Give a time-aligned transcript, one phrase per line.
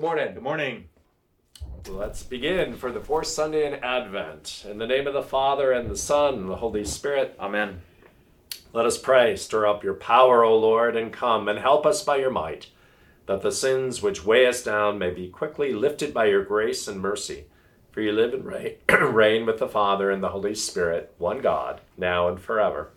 [0.00, 0.32] Good morning.
[0.32, 0.84] Good morning.
[1.86, 4.64] Let's begin for the fourth Sunday in Advent.
[4.66, 7.36] In the name of the Father, and the Son, and the Holy Spirit.
[7.38, 7.82] Amen.
[8.72, 9.36] Let us pray.
[9.36, 12.68] Stir up your power, O Lord, and come and help us by your might,
[13.26, 16.98] that the sins which weigh us down may be quickly lifted by your grace and
[16.98, 17.44] mercy.
[17.92, 21.82] For you live and reign, reign with the Father and the Holy Spirit, one God,
[21.98, 22.88] now and forever.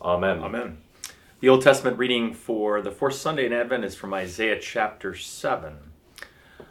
[0.00, 0.38] Amen.
[0.44, 0.78] Amen.
[1.40, 5.85] The Old Testament reading for the fourth Sunday in Advent is from Isaiah chapter 7.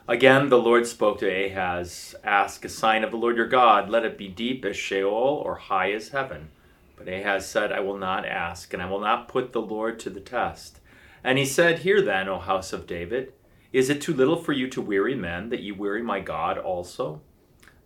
[0.08, 4.06] Again, the Lord spoke to Ahaz Ask a sign of the Lord your God, let
[4.06, 6.50] it be deep as Sheol or high as heaven.
[6.95, 10.12] But Ahaz said, I will not ask, and I will not put the Lord to
[10.12, 10.80] the test.
[11.23, 13.34] And he said, Hear then, O house of David,
[13.73, 17.22] is it too little for you to weary men, that you weary my God also?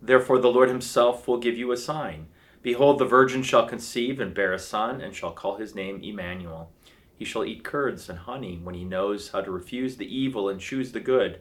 [0.02, 2.26] Therefore the Lord himself will give you a sign.
[2.60, 6.70] Behold, the virgin shall conceive and bear a son, and shall call his name Emmanuel.
[7.16, 10.60] He shall eat curds and honey when he knows how to refuse the evil and
[10.60, 11.40] choose the good.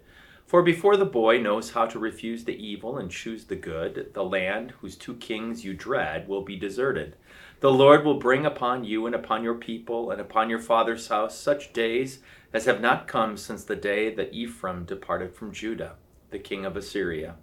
[0.49, 4.23] For before the boy knows how to refuse the evil and choose the good, the
[4.23, 7.15] land whose two kings you dread will be deserted.
[7.59, 11.37] The Lord will bring upon you and upon your people and upon your father's house
[11.37, 15.97] such days as have not come since the day that Ephraim departed from Judah,
[16.31, 17.35] the king of Assyria.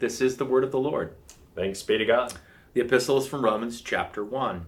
[0.00, 1.14] This is the word of the Lord.
[1.54, 2.34] Thanks be to God.
[2.72, 4.66] The epistle is from Romans chapter 1.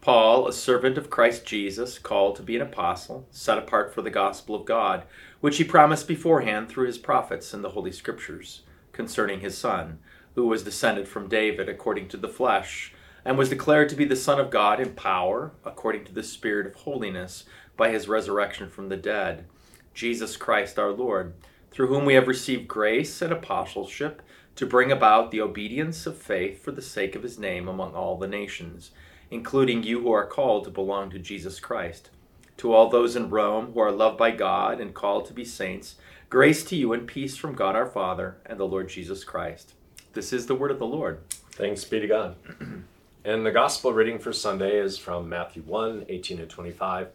[0.00, 4.10] Paul, a servant of Christ Jesus, called to be an apostle, set apart for the
[4.10, 5.02] gospel of God,
[5.40, 8.62] which he promised beforehand through his prophets in the Holy Scriptures,
[8.92, 9.98] concerning his Son,
[10.36, 12.92] who was descended from David according to the flesh,
[13.24, 16.66] and was declared to be the Son of God in power, according to the Spirit
[16.66, 17.44] of holiness,
[17.76, 19.46] by his resurrection from the dead,
[19.92, 21.34] Jesus Christ our Lord,
[21.72, 24.22] through whom we have received grace and apostleship
[24.54, 28.16] to bring about the obedience of faith for the sake of his name among all
[28.16, 28.92] the nations
[29.30, 32.10] including you who are called to belong to Jesus Christ.
[32.58, 35.96] To all those in Rome who are loved by God and called to be saints,
[36.30, 39.74] grace to you and peace from God our Father and the Lord Jesus Christ.
[40.12, 41.20] This is the word of the Lord.
[41.52, 42.36] Thanks be to God.
[43.24, 47.08] and the gospel reading for Sunday is from Matthew 1 18 to 25.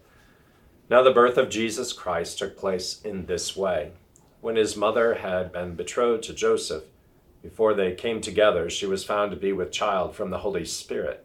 [0.90, 3.92] Now, the birth of Jesus Christ took place in this way.
[4.40, 6.84] When his mother had been betrothed to Joseph,
[7.42, 11.24] before they came together, she was found to be with child from the Holy Spirit.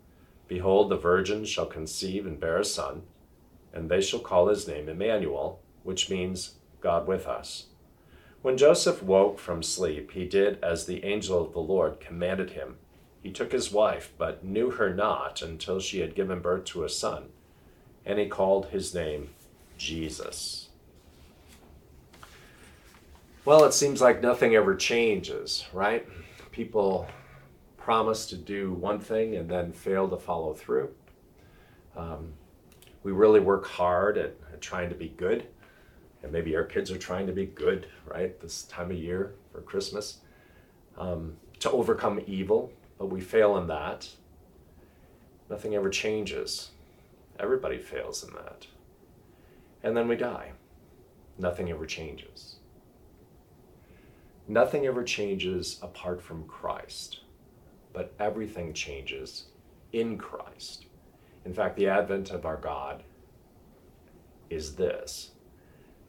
[0.51, 3.03] Behold, the virgin shall conceive and bear a son,
[3.71, 7.67] and they shall call his name Emmanuel, which means God with us.
[8.41, 12.75] When Joseph woke from sleep, he did as the angel of the Lord commanded him.
[13.23, 16.89] He took his wife, but knew her not until she had given birth to a
[16.89, 17.29] son,
[18.05, 19.29] and he called his name
[19.77, 20.67] Jesus.
[23.45, 26.05] Well, it seems like nothing ever changes, right?
[26.51, 27.07] People
[27.81, 30.89] promise to do one thing and then fail to follow through.
[31.97, 32.33] Um,
[33.03, 35.47] we really work hard at, at, trying to be good,
[36.21, 39.61] and maybe our kids are trying to be good, right, this time of year for
[39.61, 40.19] Christmas,
[40.97, 44.07] um, to overcome evil, but we fail in that.
[45.49, 46.69] Nothing ever changes.
[47.39, 48.67] Everybody fails in that.
[49.83, 50.51] And then we die.
[51.39, 52.57] Nothing ever changes.
[54.47, 57.20] Nothing ever changes apart from Christ
[57.93, 59.45] but everything changes
[59.93, 60.85] in Christ.
[61.45, 63.03] In fact, the advent of our God
[64.49, 65.31] is this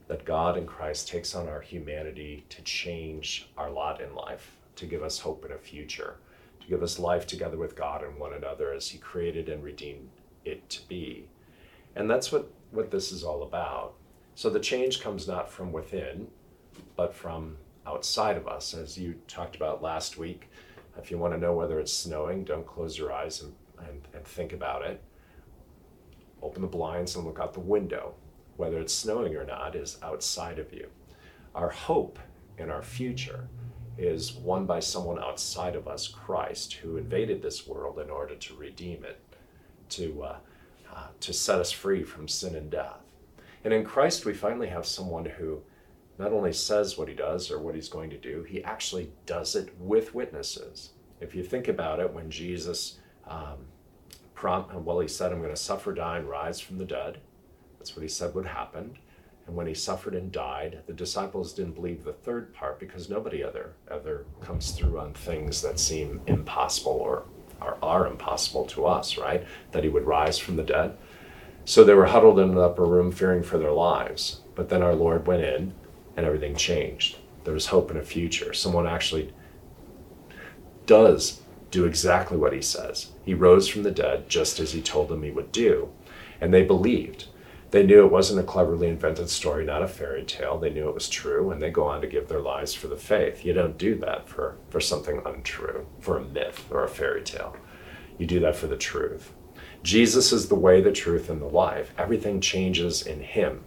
[0.07, 4.85] that God in Christ takes on our humanity to change our lot in life, to
[4.85, 6.17] give us hope in a future,
[6.59, 10.09] to give us life together with God and one another as He created and redeemed
[10.43, 11.29] it to be.
[11.95, 13.93] And that's what, what this is all about.
[14.35, 16.27] So the change comes not from within,
[16.95, 17.57] but from
[17.87, 20.49] outside of us, as you talked about last week.
[20.97, 24.25] If you want to know whether it's snowing, don't close your eyes and, and, and
[24.25, 25.01] think about it.
[26.41, 28.13] Open the blinds and look out the window.
[28.57, 30.87] Whether it's snowing or not is outside of you.
[31.55, 32.19] Our hope
[32.57, 33.47] in our future
[33.97, 38.55] is won by someone outside of us, Christ, who invaded this world in order to
[38.55, 39.19] redeem it,
[39.89, 40.37] to, uh,
[40.93, 42.97] uh, to set us free from sin and death.
[43.63, 45.61] And in Christ, we finally have someone who
[46.17, 49.55] not only says what he does or what he's going to do, he actually does
[49.55, 50.91] it with witnesses.
[51.19, 53.65] If you think about it, when Jesus um,
[54.35, 57.19] prompt, well, he said, I'm going to suffer, die, and rise from the dead.
[57.79, 58.97] That's what he said would happen.
[59.47, 63.43] And when he suffered and died, the disciples didn't believe the third part because nobody
[63.43, 67.25] other ever comes through on things that seem impossible or
[67.59, 69.45] are, are impossible to us, right?
[69.71, 70.97] That he would rise from the dead.
[71.65, 74.41] So they were huddled in an upper room, fearing for their lives.
[74.55, 75.73] But then our Lord went in,
[76.15, 77.17] and everything changed.
[77.43, 78.53] There was hope in a future.
[78.53, 79.33] Someone actually
[80.85, 83.11] does do exactly what he says.
[83.23, 85.89] He rose from the dead just as he told them he would do.
[86.39, 87.25] And they believed.
[87.71, 90.59] They knew it wasn't a cleverly invented story, not a fairy tale.
[90.59, 92.95] They knew it was true, and they go on to give their lives for the
[92.95, 93.43] faith.
[93.43, 97.57] You don't do that for, for something untrue, for a myth or a fairy tale.
[98.19, 99.33] You do that for the truth.
[99.81, 101.91] Jesus is the way, the truth, and the life.
[101.97, 103.63] Everything changes in him.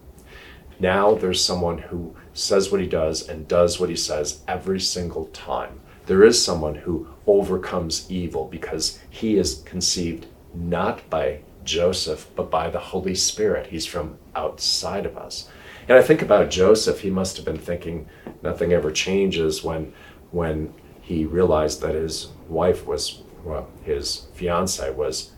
[0.78, 5.26] Now there's someone who says what he does and does what he says every single
[5.26, 5.80] time.
[6.06, 12.70] There is someone who overcomes evil because he is conceived not by Joseph, but by
[12.70, 13.68] the Holy Spirit.
[13.68, 15.48] He's from outside of us.
[15.88, 18.08] And I think about Joseph, he must have been thinking
[18.42, 19.92] nothing ever changes when
[20.30, 25.32] when he realized that his wife was well, his fiance was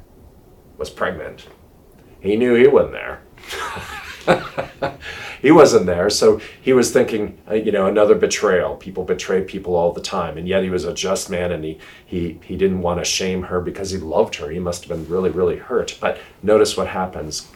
[0.76, 1.46] was pregnant.
[2.20, 3.22] He knew he wasn't there.
[5.42, 6.10] he wasn't there.
[6.10, 8.76] So he was thinking, uh, you know, another betrayal.
[8.76, 10.36] People betray people all the time.
[10.36, 13.44] And yet he was a just man and he, he, he didn't want to shame
[13.44, 14.50] her because he loved her.
[14.50, 15.96] He must have been really, really hurt.
[16.00, 17.48] But notice what happens.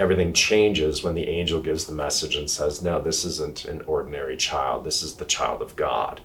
[0.00, 4.36] Everything changes when the angel gives the message and says, no, this isn't an ordinary
[4.36, 4.84] child.
[4.84, 6.20] This is the child of God.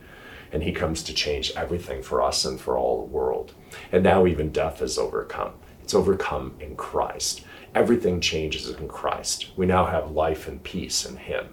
[0.52, 3.54] And he comes to change everything for us and for all the world.
[3.92, 5.54] And now even death is overcome.
[5.84, 7.44] It's overcome in Christ
[7.76, 9.50] everything changes in Christ.
[9.56, 11.48] We now have life and peace in Him.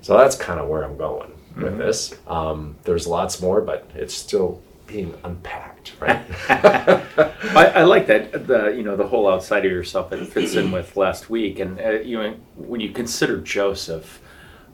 [0.00, 1.78] So that's kind of where I'm going with mm-hmm.
[1.78, 2.14] this.
[2.26, 6.22] Um, there's lots more, but it's still being unpacked, right?
[6.48, 10.70] I, I, like that the you know the whole outside of yourself that fits in
[10.70, 14.20] with last week, and uh, you know when you consider Joseph,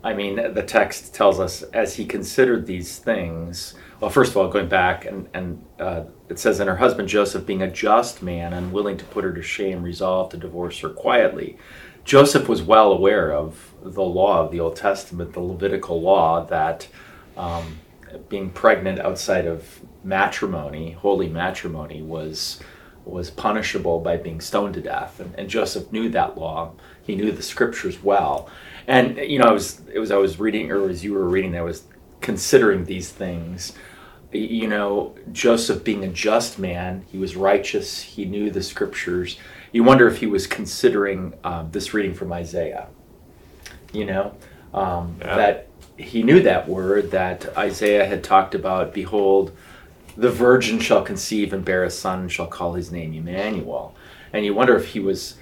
[0.05, 3.75] I mean the text tells us as he considered these things.
[4.03, 7.47] Well, first of all, going back and and uh, it says, and her husband Joseph,
[7.47, 11.57] being a just man, unwilling to put her to shame, resolved to divorce her quietly.
[12.05, 16.89] Joseph was well aware of the law of the Old Testament, the Levitical law, that
[17.37, 17.79] um,
[18.29, 22.59] being pregnant outside of matrimony, holy matrimony, was
[23.05, 25.21] was punishable by being stoned to death.
[25.21, 26.73] And, and Joseph knew that law.
[27.05, 28.51] He knew the scriptures well.
[28.89, 31.57] And you know, I was it was I was reading, or as you were reading,
[31.57, 31.85] I was
[32.21, 33.75] considering these things
[34.33, 39.39] you know, Joseph being a just man, he was righteous, he knew the scriptures.
[39.73, 42.89] You wonder if he was considering um, this reading from Isaiah,
[43.93, 44.35] you know,
[44.75, 45.37] um, yeah.
[45.37, 49.53] that he knew that word that Isaiah had talked about Behold,
[50.17, 53.95] the virgin shall conceive and bear a son and shall call his name Emmanuel.
[54.33, 55.37] And you wonder if he was,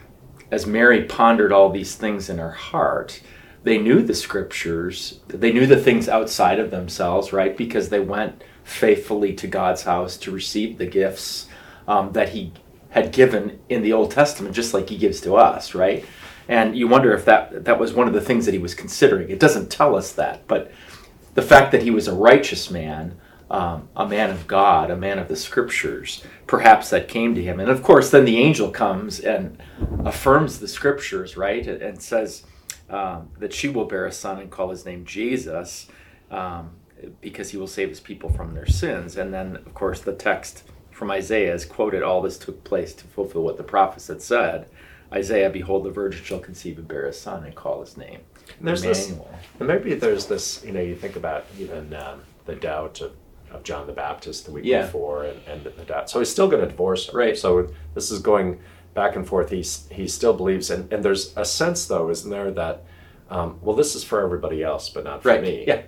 [0.50, 3.21] as Mary pondered all these things in her heart,
[3.62, 7.57] they knew the scriptures, they knew the things outside of themselves, right?
[7.57, 11.49] Because they went faithfully to God's house to receive the gifts
[11.88, 12.52] um, that He
[12.90, 16.05] had given in the Old Testament, just like He gives to us, right?
[16.49, 19.31] And you wonder if that that was one of the things that He was considering.
[19.31, 20.73] It doesn't tell us that, but
[21.35, 23.19] the fact that He was a righteous man.
[23.52, 27.59] Um, a man of God, a man of the scriptures, perhaps that came to him.
[27.59, 29.61] And of course, then the angel comes and
[30.05, 31.67] affirms the scriptures, right?
[31.67, 32.45] And says
[32.90, 35.88] um, that she will bear a son and call his name Jesus.
[36.31, 36.71] Um,
[37.21, 39.16] because he will save his people from their sins.
[39.16, 43.04] And then, of course, the text from Isaiah is quoted all this took place to
[43.04, 44.69] fulfill what the prophets had said.
[45.12, 48.21] Isaiah, behold, the virgin shall conceive and bear a son and call his name.
[48.59, 49.28] And there's Emmanuel.
[49.33, 53.12] this, and maybe there's this, you know, you think about even um, the doubt of,
[53.50, 54.83] of John the Baptist the week yeah.
[54.83, 56.11] before and, and the doubt.
[56.11, 57.19] So he's still going to divorce her.
[57.19, 57.37] Right.
[57.37, 58.61] So this is going
[58.95, 59.50] back and forth.
[59.50, 59.64] He,
[59.95, 62.85] he still believes, and, and there's a sense, though, isn't there, that,
[63.30, 65.42] um, well, this is for everybody else, but not for right.
[65.42, 65.64] me.
[65.66, 65.83] Yeah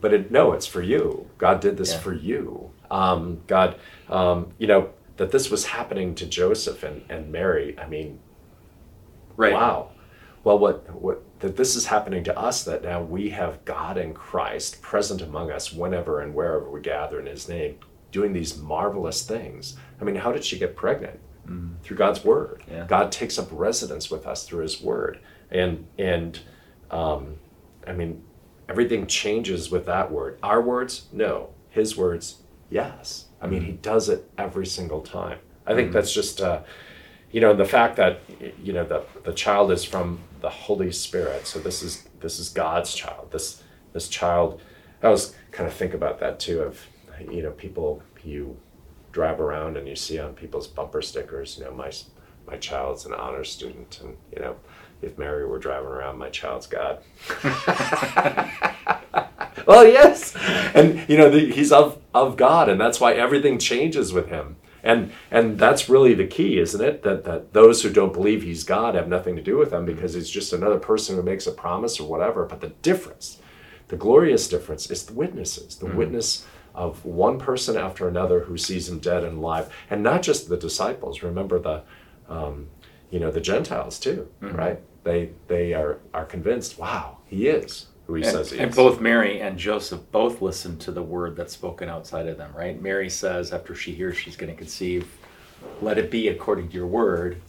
[0.00, 1.28] but it, no, it's for you.
[1.38, 1.98] God did this yeah.
[2.00, 2.70] for you.
[2.90, 7.78] Um, God, um, you know, that this was happening to Joseph and, and Mary.
[7.78, 8.18] I mean,
[9.36, 9.52] right.
[9.52, 9.90] wow.
[10.42, 14.12] Well, what, what, that this is happening to us, that now we have God in
[14.12, 17.78] Christ present among us whenever and wherever we gather in his name,
[18.12, 19.76] doing these marvelous things.
[20.00, 21.18] I mean, how did she get pregnant?
[21.46, 21.74] Mm.
[21.82, 22.64] Through God's word.
[22.70, 22.86] Yeah.
[22.86, 25.20] God takes up residence with us through his word.
[25.50, 26.40] And, and,
[26.90, 27.36] um,
[27.86, 28.23] I mean,
[28.68, 30.38] everything changes with that word.
[30.42, 31.50] Our words, no.
[31.70, 33.26] His words, yes.
[33.40, 33.82] I mean, he mm-hmm.
[33.82, 35.38] does it every single time.
[35.66, 35.94] I think mm-hmm.
[35.94, 36.62] that's just, uh,
[37.34, 38.20] you know, the fact that
[38.62, 41.48] you know the the child is from the Holy Spirit.
[41.48, 43.32] So this is this is God's child.
[43.32, 43.60] This
[43.92, 44.60] this child.
[45.02, 46.60] I was kind of think about that too.
[46.60, 46.86] Of
[47.28, 48.56] you know, people you
[49.10, 51.90] drive around and you see on people's bumper stickers, you know, my
[52.46, 54.54] my child's an honor student, and you know,
[55.02, 56.98] if Mary were driving around, my child's God.
[59.66, 60.34] well, yes,
[60.74, 64.56] and you know the, he's of of God, and that's why everything changes with him.
[64.82, 67.02] And and that's really the key, isn't it?
[67.02, 70.14] That that those who don't believe he's God have nothing to do with him because
[70.14, 72.44] he's just another person who makes a promise or whatever.
[72.44, 73.38] But the difference,
[73.88, 75.76] the glorious difference, is the witnesses.
[75.76, 75.96] The mm-hmm.
[75.96, 80.48] witness of one person after another who sees him dead and alive, and not just
[80.48, 81.22] the disciples.
[81.22, 81.82] Remember the,
[82.28, 82.68] um,
[83.14, 84.56] you know, the Gentiles too, mm-hmm.
[84.56, 84.80] right?
[85.04, 86.80] They they are are convinced.
[86.80, 88.76] Wow, he is who he and, says he and is.
[88.76, 92.50] And both Mary and Joseph both listen to the word that's spoken outside of them,
[92.56, 92.82] right?
[92.82, 95.16] Mary says after she hears she's going to conceive,
[95.80, 97.40] "Let it be according to your word,"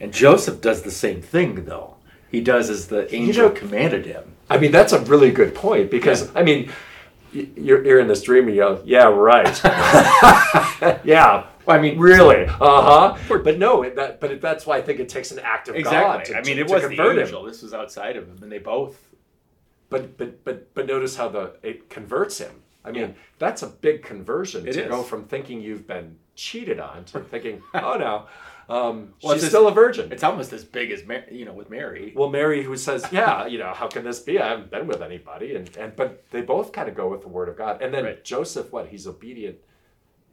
[0.00, 1.94] and Joseph does the same thing, though.
[2.28, 4.32] He does as the angel you know, commanded him.
[4.48, 6.40] I mean, that's a really good point because yeah.
[6.40, 6.72] I mean,
[7.32, 9.60] you're, you're in this dream and you go, "Yeah, right."
[11.04, 12.44] yeah, I mean, really?
[12.44, 13.16] Uh huh.
[13.28, 16.00] But no, that, but that's why I think it takes an act of exactly.
[16.00, 16.24] God.
[16.24, 17.42] To, I mean, it was the angel.
[17.42, 17.48] Him.
[17.48, 19.10] This was outside of him, and they both
[19.90, 22.62] but but but but notice how the it converts him.
[22.82, 23.12] I mean, yeah.
[23.38, 24.88] that's a big conversion it to is.
[24.88, 28.26] go from thinking you've been cheated on to thinking, oh no,
[28.74, 30.10] um, well, she's still a virgin.
[30.10, 32.14] It's almost as big as Mary, you know, with Mary.
[32.16, 34.38] Well, Mary who says, yeah, you know, how can this be?
[34.38, 37.28] I haven't been with anybody, and and but they both kind of go with the
[37.28, 37.82] word of God.
[37.82, 38.24] And then right.
[38.24, 38.88] Joseph, what?
[38.88, 39.58] He's obedient.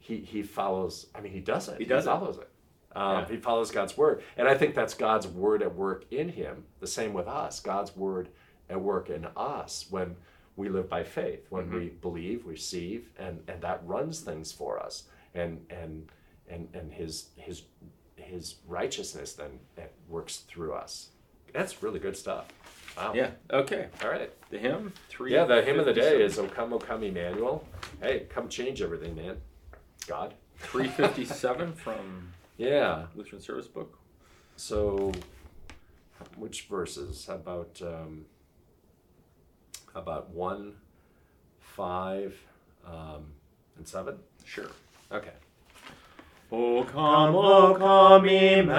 [0.08, 1.08] He he follows.
[1.14, 1.80] I mean, he does it.
[1.80, 2.44] He does he follows it.
[2.44, 2.98] it.
[2.98, 3.28] Um, yeah.
[3.28, 6.64] He follows God's word, and I think that's God's word at work in him.
[6.80, 7.60] The same with us.
[7.60, 8.30] God's word
[8.70, 10.16] at work in us when
[10.56, 11.78] we live by faith, when mm-hmm.
[11.78, 15.04] we believe, receive, and, and that runs things for us.
[15.36, 16.10] And and
[16.48, 17.64] and and his his
[18.16, 19.60] his righteousness then
[20.08, 21.10] works through us.
[21.52, 22.46] That's really good stuff.
[22.96, 23.12] Wow.
[23.14, 23.32] Yeah.
[23.52, 23.88] Okay.
[24.04, 24.32] All right.
[24.50, 25.34] The hymn three.
[25.34, 27.68] Yeah, the hymn of the day is "O Come, O Come, Emmanuel."
[28.02, 29.38] Hey, come change everything, man.
[30.08, 30.34] God.
[30.58, 32.34] Three fifty seven from.
[32.58, 33.06] Yeah.
[33.16, 34.00] Lutheran Service Book.
[34.56, 35.12] So,
[36.36, 37.28] which verses?
[37.30, 37.80] About?
[37.84, 38.26] Um,
[39.98, 40.76] about one,
[41.60, 42.38] five,
[42.86, 43.34] um,
[43.78, 44.20] and seven?
[44.46, 44.70] Sure.
[45.12, 45.32] Okay.
[46.52, 48.70] O come, O come, Emmanuel,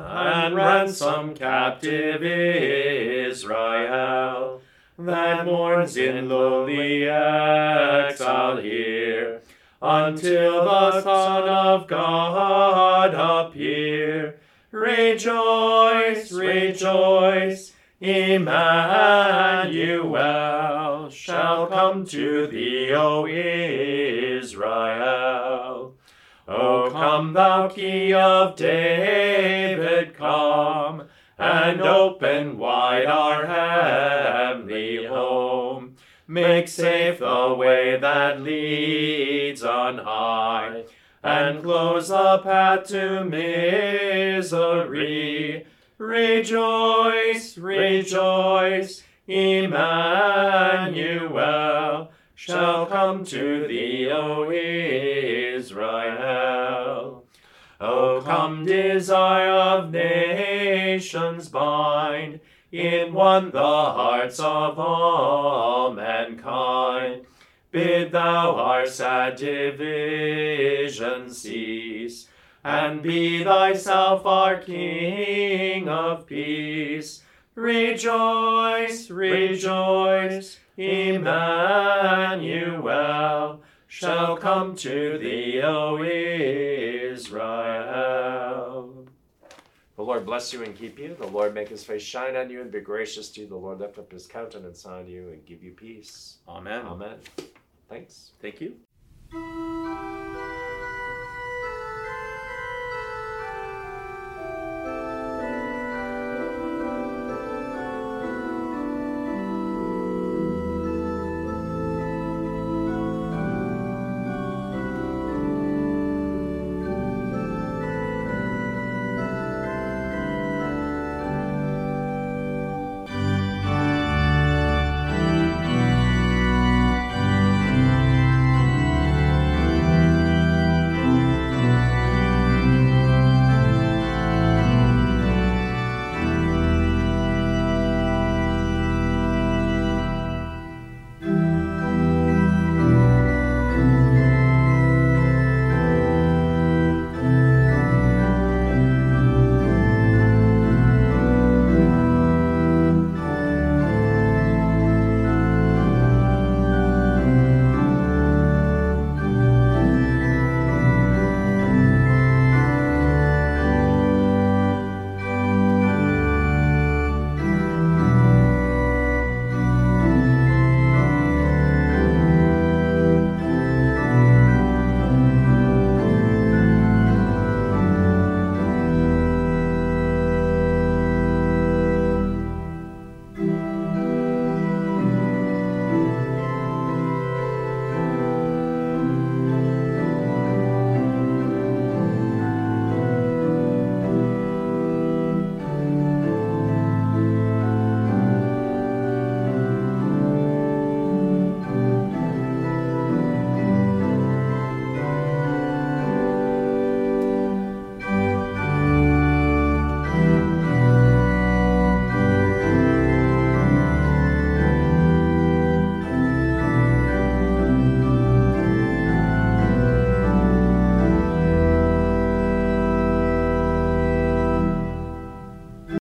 [0.00, 2.22] and ransom captive
[3.30, 3.40] Israel,
[4.98, 9.40] that mourns in lowly exile here,
[9.80, 14.40] until the Son of God appear.
[14.72, 18.58] Rejoice, rejoice, Emmanuel
[21.10, 24.68] shall come to thee, O Israel.
[26.46, 31.07] O come, thou key of David, come,
[31.38, 35.94] and open wide our heavenly home.
[36.26, 40.84] Make safe the way that leads on high,
[41.22, 44.38] and close the path to misery
[45.98, 49.72] Rejoice, rejoice, Emmanuel
[52.36, 54.48] shall come to thee, O
[55.56, 55.88] Israel.
[57.80, 62.40] O come, desire of nations, bind
[62.72, 67.24] in one the hearts of all mankind.
[67.70, 72.26] Bid thou our sad division cease
[72.64, 77.22] and be thyself our King of peace.
[77.54, 81.28] Rejoice, rejoice, Emmanuel
[83.88, 86.00] shall come to thee, O
[87.12, 88.94] Israel.
[89.96, 91.16] The Lord bless you and keep you.
[91.18, 93.48] The Lord make his face shine on you and be gracious to you.
[93.48, 96.36] The Lord lift up his countenance on you and give you peace.
[96.48, 96.86] Amen.
[96.86, 97.18] Amen.
[97.88, 98.30] Thanks.
[98.40, 98.76] Thank you.